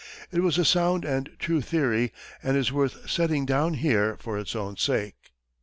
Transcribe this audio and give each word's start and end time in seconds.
It 0.31 0.39
was 0.39 0.57
a 0.57 0.65
sound 0.65 1.05
and 1.05 1.29
true 1.37 1.61
theory, 1.61 2.11
and 2.41 2.57
is 2.57 2.71
worth 2.71 3.07
setting 3.07 3.45
down 3.45 3.75
here 3.75 4.17
for 4.19 4.39
its 4.39 4.55
own 4.55 4.75
sake. 4.77 5.31